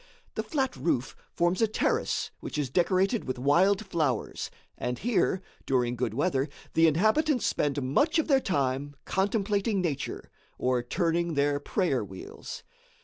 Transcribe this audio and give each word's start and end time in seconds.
The 0.33 0.41
flat 0.41 0.75
roof 0.75 1.15
forms 1.31 1.61
a 1.61 1.67
terrace 1.67 2.31
which 2.39 2.57
is 2.57 2.71
decorated 2.71 3.25
with 3.25 3.37
wild 3.37 3.85
flowers, 3.85 4.49
and 4.75 4.97
here, 4.97 5.43
during 5.67 5.95
good 5.95 6.15
weather, 6.15 6.49
the 6.73 6.87
inhabitants 6.87 7.45
spend 7.45 7.79
much 7.83 8.17
of 8.17 8.27
their 8.27 8.39
time 8.39 8.95
contemplating 9.05 9.79
nature, 9.79 10.31
or 10.57 10.81
turning 10.81 11.35
their 11.35 11.59
prayer 11.59 12.03
wheels. 12.03 12.63